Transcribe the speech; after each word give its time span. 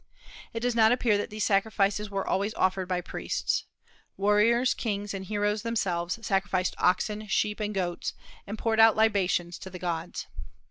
It 0.51 0.61
does 0.61 0.73
not 0.73 0.91
appear 0.91 1.15
that 1.19 1.29
these 1.29 1.43
sacrifices 1.43 2.09
were 2.09 2.25
always 2.27 2.55
offered 2.55 2.87
by 2.87 3.01
priests. 3.01 3.65
Warriors, 4.17 4.73
kings, 4.73 5.13
and 5.13 5.23
heroes 5.25 5.61
themselves 5.61 6.17
sacrificed 6.25 6.73
oxen, 6.79 7.27
sheep, 7.27 7.59
and 7.59 7.71
goats, 7.71 8.15
and 8.47 8.57
poured 8.57 8.79
out 8.79 8.95
libations 8.95 9.59
to 9.59 9.69
the 9.69 9.77
gods. 9.77 10.25